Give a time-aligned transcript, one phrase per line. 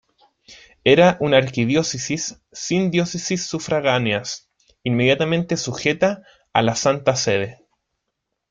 [0.83, 4.49] Era un archidiócesis sin diócesis sufragáneas,
[4.83, 7.63] inmediatamente sujeta a la Santa Sede.